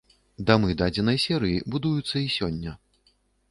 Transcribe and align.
Дамы 0.45 0.77
дадзенай 0.79 1.19
серыі 1.25 1.61
будуюцца 1.77 2.17
і 2.25 2.35
сёння. 2.39 2.77